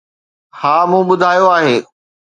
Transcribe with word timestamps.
ھا 0.59 0.73
مون 0.89 1.03
ٻُڌايو 1.07 1.47
آھي. 1.57 1.75